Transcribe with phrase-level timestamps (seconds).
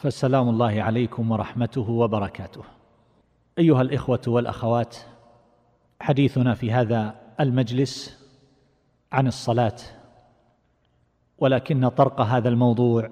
[0.00, 2.62] فالسلام الله عليكم ورحمته وبركاته.
[3.58, 4.96] أيها الإخوة والأخوات
[6.00, 8.18] حديثنا في هذا المجلس
[9.12, 9.76] عن الصلاة
[11.38, 13.10] ولكن طرق هذا الموضوع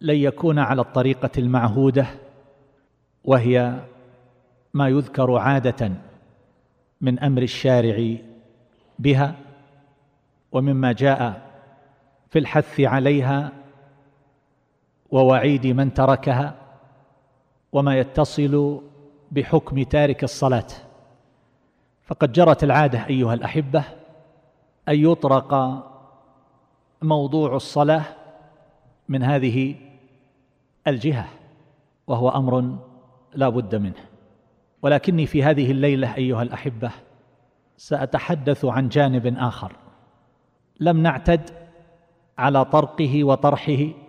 [0.00, 2.06] لن يكون على الطريقة المعهودة
[3.24, 3.80] وهي
[4.74, 5.92] ما يذكر عادة
[7.00, 8.16] من أمر الشارع
[8.98, 9.34] بها
[10.52, 11.50] ومما جاء
[12.30, 13.63] في الحث عليها
[15.14, 16.54] ووعيد من تركها
[17.72, 18.80] وما يتصل
[19.30, 20.66] بحكم تارك الصلاة.
[22.02, 23.84] فقد جرت العادة أيها الأحبة
[24.88, 25.54] أن يطرق
[27.02, 28.04] موضوع الصلاة
[29.08, 29.74] من هذه
[30.86, 31.28] الجهة
[32.06, 32.76] وهو أمر
[33.34, 34.04] لا بد منه.
[34.82, 36.90] ولكني في هذه الليلة أيها الأحبة
[37.76, 39.72] سأتحدث عن جانب آخر.
[40.80, 41.50] لم نعتد
[42.38, 44.03] على طرقه وطرحه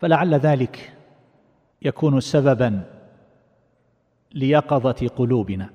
[0.00, 0.92] فلعل ذلك
[1.82, 2.82] يكون سببا
[4.32, 5.70] ليقظة قلوبنا.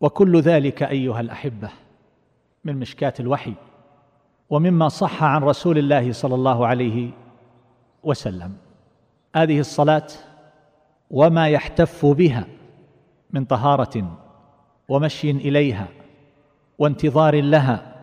[0.00, 1.70] وكل ذلك أيها الأحبة
[2.64, 3.54] من مشكاه الوحي
[4.50, 7.10] ومما صح عن رسول الله صلى الله عليه
[8.02, 8.56] وسلم.
[9.36, 10.06] هذه الصلاة
[11.10, 12.46] وما يحتف بها
[13.30, 14.18] من طهارة
[14.88, 15.88] ومشي إليها
[16.78, 17.94] وانتظار لها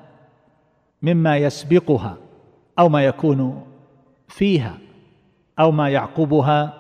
[1.02, 2.18] مما يسبقها
[2.80, 3.66] أو ما يكون
[4.28, 4.78] فيها
[5.60, 6.74] أو ما يعقبها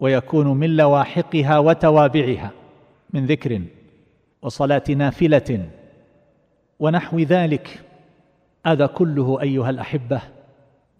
[0.00, 2.50] ويكون من لواحقها وتوابعها
[3.10, 3.62] من ذكر
[4.42, 5.68] وصلاة نافلة
[6.80, 7.82] ونحو ذلك.
[8.66, 10.20] هذا كله أيها الأحبة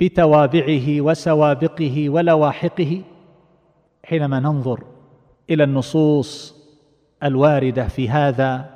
[0.01, 3.03] بتوابعه وسوابقه ولواحقه
[4.05, 4.85] حينما ننظر
[5.51, 6.57] إلى النصوص
[7.23, 8.71] الواردة في هذا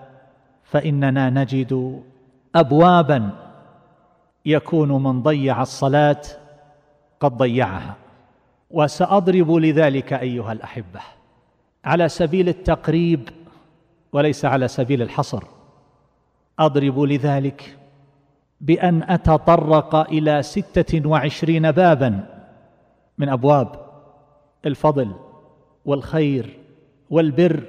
[0.65, 2.03] فإننا نجد
[2.55, 3.31] ابوابا
[4.47, 6.23] يكون من ضيع الصلاة
[7.21, 7.97] قد ضيعها.
[8.71, 11.01] وسأضرب لذلك أيها الأحبة.
[11.85, 13.29] على سبيل التقريب
[14.13, 15.43] وليس على سبيل الحصر
[16.59, 17.79] أضرب لذلك
[18.61, 22.27] بأن أتطرق إلى ستة وعشرين بابا
[23.19, 23.87] من أبواب
[24.67, 25.13] الفضل
[25.85, 26.59] والخير
[27.11, 27.63] والبر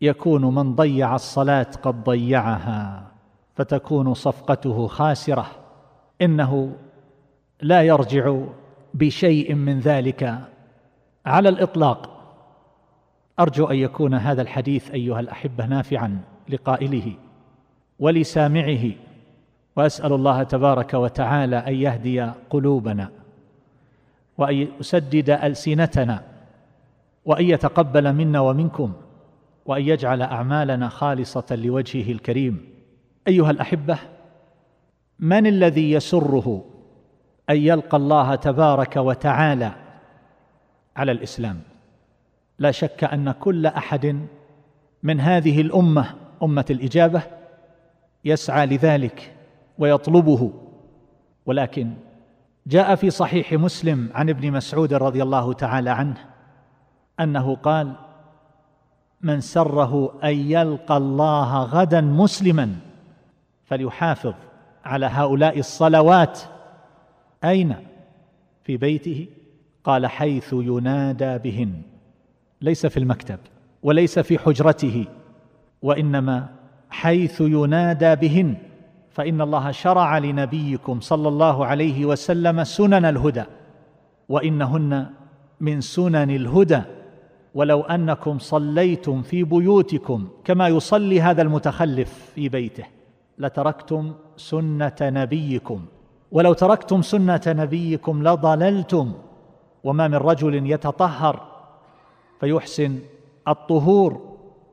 [0.00, 3.06] يكون من ضيع الصلاة قد ضيعها
[3.54, 5.46] فتكون صفقته خاسرة.
[6.22, 6.72] إنه
[7.60, 8.40] لا يرجع
[8.94, 10.38] بشيء من ذلك
[11.26, 12.16] على الإطلاق.
[13.40, 17.14] أرجو أن يكون هذا الحديث أيها الأحبة نافعا لقائله
[17.98, 18.90] ولسامعه
[19.76, 23.10] وأسأل الله تبارك وتعالى أن يهدي قلوبنا
[24.38, 26.22] وأن يسدد ألسنتنا
[27.24, 28.92] وأن يتقبل منا ومنكم
[29.66, 32.68] وأن يجعل أعمالنا خالصة لوجهه الكريم.
[33.28, 33.98] أيها الأحبة
[35.18, 36.64] من الذي يسره
[37.50, 39.72] أن يلقى الله تبارك وتعالى
[40.96, 41.60] على الإسلام.
[42.58, 44.26] لا شك أن كل أحد
[45.02, 47.22] من هذه الأمة أمة الإجابة
[48.24, 49.36] يسعى لذلك
[49.78, 50.52] ويطلبه.
[51.46, 51.92] ولكن
[52.66, 56.16] جاء في صحيح مسلم عن ابن مسعود رضي الله تعالى عنه
[57.20, 57.92] أنه قال
[59.20, 62.76] من سره أن يلقى الله غدا مسلما
[63.64, 64.34] فليحافظ
[64.84, 66.40] على هؤلاء الصلوات
[67.44, 67.74] أين؟
[68.64, 69.26] في بيته.
[69.84, 71.72] قال حيث ينادى بهن.
[72.62, 73.38] ليس في المكتب
[73.82, 75.04] وليس في حجرته
[75.82, 76.48] وإنما
[76.90, 78.56] حيث ينادى بهن.
[79.10, 83.44] فإن الله شرع لنبيكم صلى الله عليه وسلم سنن الهدى
[84.28, 85.06] وإنهن
[85.60, 86.82] من سنن الهدى.
[87.54, 92.84] ولو أنكم صليتم في بيوتكم كما يصلي هذا المتخلف في بيته
[93.38, 95.84] لتركتم سنة نبيكم.
[96.32, 99.12] ولو تركتم سنة نبيكم لضللتم
[99.84, 101.42] وما من رجل يتطهر
[102.40, 102.98] فيحسن
[103.48, 104.30] الطهور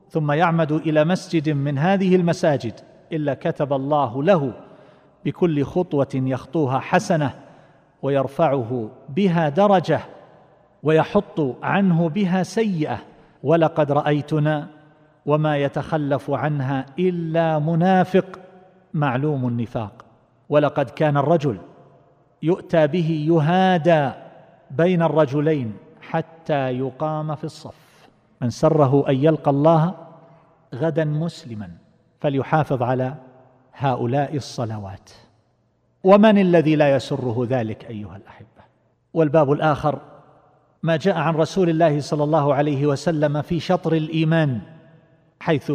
[0.09, 2.73] ثم يعمد إلى مسجد من هذه المساجد
[3.11, 4.53] إلا كتب الله له
[5.25, 7.33] بكل خطوة يخطوها حسنة
[8.01, 9.99] ويرفعه بها درجة
[10.83, 12.99] ويحط عنه بها سيئة
[13.43, 14.67] ولقد رأيتنا
[15.25, 18.39] وما يتخلف عنها إلا منافق
[18.93, 20.06] معلوم النفاق
[20.49, 21.57] ولقد كان الرجل
[22.43, 24.11] يؤتى به يهادى
[24.71, 28.07] بين الرجلين حتى يقام في الصف.
[28.41, 29.93] من سره أن يلقى الله
[30.75, 31.69] غدا مسلما
[32.19, 33.15] فليحافظ على
[33.73, 35.09] هؤلاء الصلوات.
[36.03, 38.47] ومن الذي لا يسره ذلك أيها الأحبة؟
[39.13, 39.99] والباب الآخر
[40.83, 44.59] ما جاء عن رسول الله صلى الله عليه وسلم في شطر الإيمان
[45.39, 45.71] حيث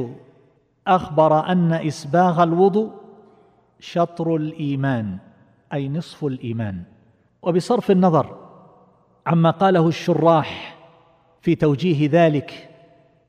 [0.87, 3.02] أخبر أن إسباغ الوضوء
[3.83, 5.19] شطر الإيمان
[5.73, 6.83] أي نصف الإيمان.
[7.43, 8.37] وبصرف النظر
[9.27, 10.79] عما قاله الشراح
[11.41, 12.71] في توجيه ذلك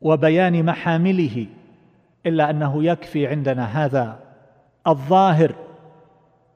[0.01, 1.47] وبيان محامله
[2.25, 4.19] إلا أنه يكفي عندنا هذا
[4.87, 5.55] الظاهر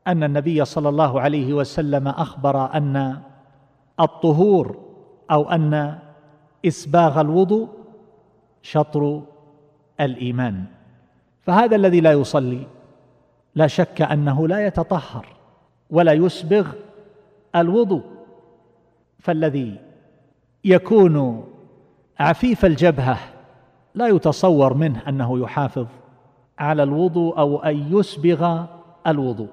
[0.08, 3.22] أن النبي صلى الله عليه وسلم أخبر أن
[4.00, 4.78] الطهور
[5.32, 5.98] أو أن
[6.66, 7.70] إسباغ الوضوء
[8.62, 9.24] شطر
[10.02, 10.66] الإيمان.
[11.42, 12.68] فهذا الذي لا يصلي.
[13.58, 15.26] لا شك أنه لا يتطهر
[15.90, 16.68] ولا يسبغ
[17.56, 18.04] الوضوء
[19.20, 19.80] فالذي
[20.64, 21.44] يكون
[22.20, 23.18] عفيف الجبهة
[23.96, 25.88] لا يتصور منه أنه يحافظ
[26.60, 28.64] على الوضوء أو أن يسبغ
[29.08, 29.50] الوضوء.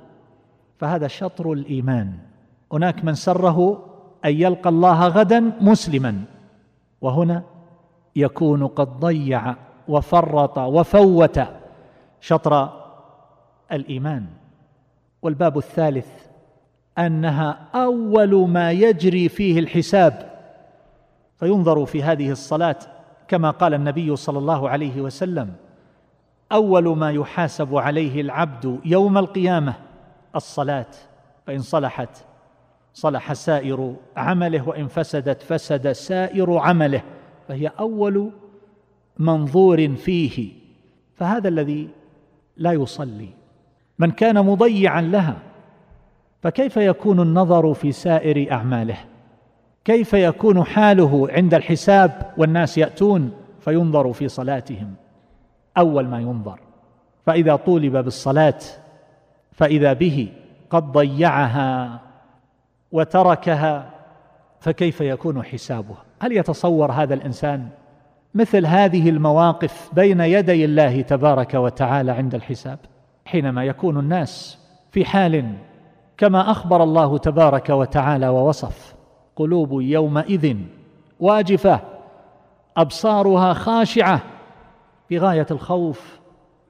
[0.79, 2.13] فهذا شطر الإيمان.
[2.73, 3.85] هناك من سره
[4.25, 6.25] أن يلقى الله غدا مسلما
[7.01, 7.43] وهنا
[8.17, 9.55] يكون قد ضيع
[9.89, 11.41] وفرط وفوت
[12.21, 12.84] شطر
[13.73, 14.27] الإيمان.
[15.23, 16.09] والباب الثالث
[16.99, 20.35] أنها أول ما يجري فيه الحساب.
[21.39, 22.77] فينظر في هذه الصلاة
[23.29, 25.53] كما قال النبي صلى الله عليه وسلم
[26.53, 29.75] أول ما يحاسب عليه العبد يوم القيامة
[30.37, 30.87] الصلاة
[31.47, 32.25] فإن صلحت
[32.95, 37.03] صلح سائر عمله وإن فسدت فسد سائر عمله.
[37.49, 38.31] فهي أول
[39.19, 40.53] منظور فيه.
[41.15, 41.89] فهذا الذي
[42.57, 43.29] لا يصلي.
[43.99, 45.37] من كان مضيعا لها
[46.43, 48.97] فكيف يكون النظر في سائر أعماله؟
[49.85, 54.95] كيف يكون حاله عند الحساب والناس يأتون فينظر في صلاتهم؟
[55.79, 56.59] أول ما ينظر.
[57.27, 58.59] فإذا طولب بالصلاة
[59.53, 60.29] فإذا به
[60.71, 62.01] قد ضيعها
[62.93, 63.91] وتركها
[64.61, 67.69] فكيف يكون حسابه؟ هل يتصور هذا الإنسان
[68.35, 72.79] مثل هذه المواقف بين يدي الله تبارك وتعالى عند الحساب؟
[73.25, 74.59] حينما يكون الناس
[74.91, 75.57] في حال
[76.17, 78.95] كما أخبر الله تبارك وتعالى ووصف
[79.37, 80.57] قلوب يومئذ
[81.21, 81.81] واجفة
[82.77, 84.21] أبصارها خاشعة
[85.11, 86.19] بغاية الخوف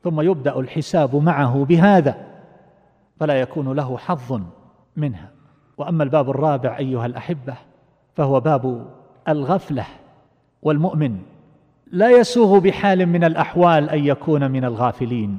[0.04, 2.26] ثم يبدأ الحساب معه بهذا
[3.20, 4.40] فلا يكون له حظ
[4.96, 5.30] منها.
[5.78, 7.54] وأما الباب الرابع أيها الأحبة
[8.14, 8.86] فهو باب
[9.28, 9.86] الغفلة
[10.62, 11.18] والمؤمن
[11.92, 15.38] لا يسوغ بحال من الأحوال أن يكون من الغافلين.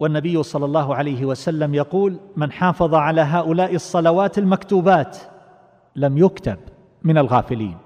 [0.00, 5.18] والنبي صلى الله عليه وسلم يقول من حافظ على هؤلاء الصلوات المكتوبات
[5.96, 6.58] لم يكتب
[7.02, 7.76] من الغافلين.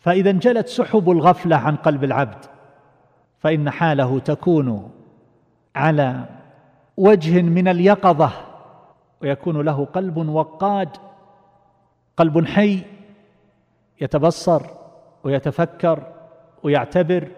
[0.00, 2.44] فإذا انجلت سحب الغفلة عن قلب العبد
[3.38, 4.90] فإن حاله تكون
[5.76, 6.24] على
[6.96, 8.30] وجه من اليقظة
[9.22, 10.88] ويكون له قلب وقاد
[12.16, 12.82] قلب حي
[14.00, 14.62] يتبصر
[15.24, 16.02] ويتفكر
[16.62, 17.28] ويعتبر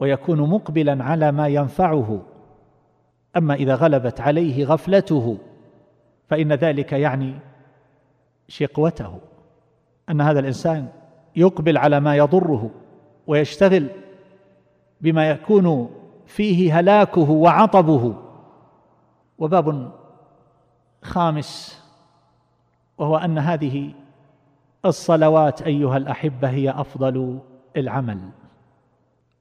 [0.00, 2.22] ويكون مقبلا على ما ينفعه.
[3.36, 5.38] أما إذا غلبت عليه غفلته
[6.28, 7.34] فإن ذلك يعني
[8.48, 9.18] شقوته.
[10.10, 10.88] أن هذا الإنسان
[11.36, 12.70] يقبل على ما يضره
[13.26, 13.88] ويشتغل
[15.00, 15.90] بما يكون
[16.26, 18.14] فيه هلاكه وعطبه.
[19.38, 19.92] وباب
[21.02, 21.82] خامس
[22.98, 23.92] وهو أن هذه
[24.84, 27.38] الصلوات أيها الأحبة هي أفضل
[27.76, 28.18] العمل.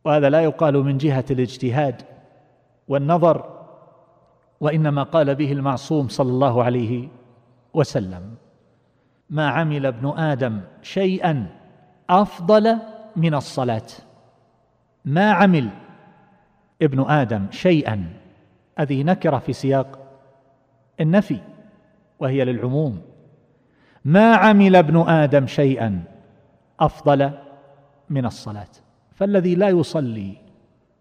[0.06, 2.02] وهذا لا يقال من جهة الاجتهاد
[2.88, 3.57] والنظر
[4.62, 7.08] وإنما قال به المعصوم صلى الله عليه
[7.74, 8.36] وسلم
[9.30, 11.48] ما عمل ابن آدم شيئا
[12.10, 12.78] أفضل
[13.16, 13.88] من الصلاة.
[15.06, 15.70] ما عمل
[16.82, 18.14] ابن آدم شيئا.
[18.80, 20.00] هذه نكرة في سياق
[21.00, 21.40] النفي
[22.20, 23.02] وهي للعموم.
[24.06, 26.04] ما عمل ابن آدم شيئا
[26.80, 27.32] أفضل
[28.10, 28.68] من الصلاة.
[29.16, 30.38] فالذي لا يصلي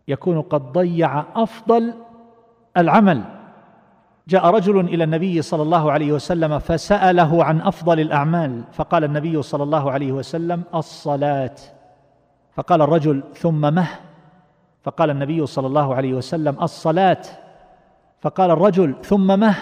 [0.09, 1.95] يكون قد ضيع أفضل
[2.77, 3.36] العمل.
[4.29, 8.65] جاء رجل إلى النبي صلى الله عليه وسلم فسأله عن أفضل الأعمال.
[8.73, 11.55] فقال النبي صلى الله عليه وسلم الصلاة.
[12.53, 13.89] فقال الرجل ثم مه.
[14.83, 17.23] فقال النبي صلى الله عليه وسلم الصلاة.
[18.21, 19.55] فقال الرجل ثم مه.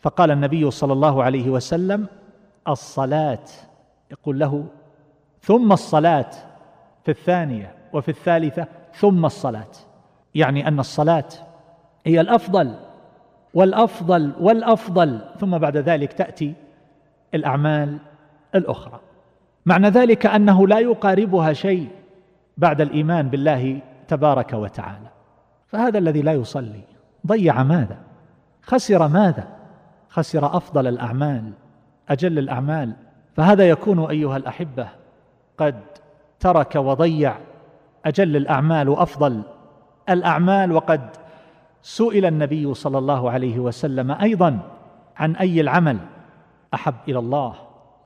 [0.00, 2.06] فقال النبي صلى الله عليه وسلم
[2.68, 3.44] الصلاة.
[4.10, 4.64] يقول له
[5.42, 6.30] ثم الصلاة
[7.04, 9.70] في الثانية وفي الثالثة ثم الصلاة.
[10.34, 11.28] يعني أن الصلاة
[12.06, 12.74] هي الأفضل
[13.54, 15.20] والأفضل والأفضل.
[15.40, 16.54] ثم بعد ذلك تأتي
[17.34, 17.98] الأعمال
[18.54, 19.00] الأخرى.
[19.66, 21.88] معنى ذلك أنه لا يقاربها شيء
[22.56, 25.08] بعد الإيمان بالله تبارك وتعالى.
[25.66, 26.82] فهذا الذي لا يصلي
[27.26, 27.98] ضيع ماذا؟
[28.62, 29.48] خسر ماذا؟
[30.08, 31.52] خسر أفضل الأعمال
[32.08, 32.92] أجل الأعمال.
[33.36, 34.88] فهذا يكون أيها الأحبة
[35.58, 35.74] قد
[36.40, 37.36] ترك وضيع
[38.06, 39.42] أجل الأعمال وأفضل
[40.08, 41.00] الأعمال وقد
[41.82, 44.58] سئل النبي صلى الله عليه وسلم أيضا
[45.16, 45.98] عن أي العمل؟
[46.74, 47.54] أحب إلى الله.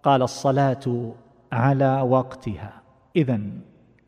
[0.02, 1.12] قال الصلاة
[1.52, 2.72] على وقتها.
[3.16, 3.40] اذا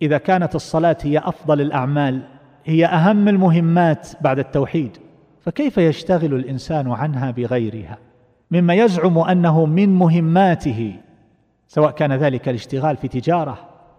[0.03, 2.23] إذا كانت الصلاة هي أفضل الأعمال
[2.65, 4.99] هي أهم المهمات بعد التوحيد
[5.41, 7.99] فكيف يشتغل الإنسان عنها بغيرها؟
[8.51, 10.97] مما يزعم أنه من مهماته
[11.69, 13.59] سواء كان ذلك الاشتغال في تجارة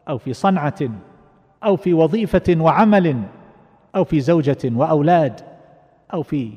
[0.10, 0.80] أو في صنعة
[1.64, 3.22] أو في وظيفة وعمل
[3.96, 5.42] أو في زوجة وأولاد
[6.14, 6.52] أو في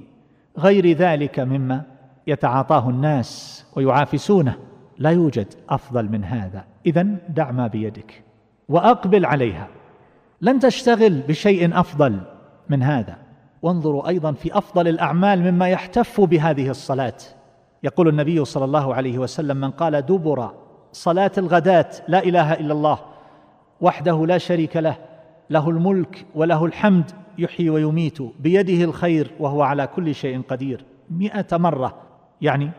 [0.59, 1.83] غير ذلك مما
[2.27, 4.57] يتعاطاه الناس ويعافسونه
[4.99, 6.65] لا يوجد أفضل من هذا.
[6.87, 8.23] اذا دع ما بيدك
[8.69, 9.69] وأقبل عليها.
[10.41, 12.21] لن تشتغل بشيء أفضل
[12.69, 13.17] من هذا.
[13.63, 17.17] وانظروا أيضا في أفضل الأعمال مما يحتف بهذه الصلاة.
[17.83, 20.51] يقول النبي صلى الله عليه وسلم من قال دبر
[20.93, 22.99] صلاة الغداة لا إله إلا الله
[23.81, 24.97] وحده لا شريك له
[25.51, 30.85] له الملك وله الحمد يحيي ويميت بيده الخير وهو على كل شيء قدير.
[31.11, 31.95] مئة مرة
[32.41, 32.71] يعني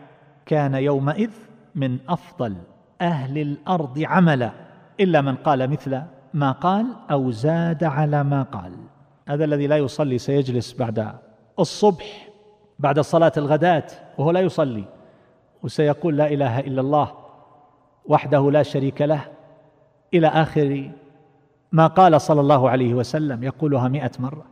[0.46, 1.30] كان يومئذ
[1.74, 2.56] من أفضل
[3.00, 4.52] أهل الأرض عملا
[5.00, 6.02] إلا من قال مثل
[6.34, 8.72] ما قال أو زاد على ما قال.
[9.28, 11.12] هذا الذي لا يصلي سيجلس بعد
[11.58, 12.28] الصبح
[12.78, 13.86] بعد صلاة الغداة
[14.18, 14.84] وهو لا يصلي
[15.62, 17.12] وسيقول لا إله إلا الله
[18.06, 19.24] وحده لا شريك له
[20.14, 20.90] إلى آخر
[21.72, 24.44] ما قال صلى الله عليه وسلم يقولها مئة مرة.